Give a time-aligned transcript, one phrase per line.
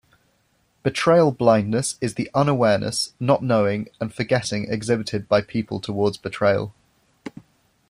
[0.81, 6.73] Betrayal blindness is the unawareness, not-knowing, and forgetting exhibited by people towards betrayal.